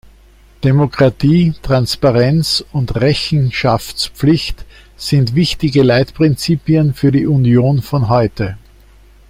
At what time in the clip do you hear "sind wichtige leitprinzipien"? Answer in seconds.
4.97-6.95